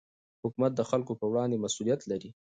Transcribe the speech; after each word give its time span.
حکومت 0.43 0.71
د 0.75 0.81
خلکو 0.89 1.11
پر 1.19 1.27
وړاندې 1.31 1.61
مسوولیت 1.63 2.01
لري 2.11 2.29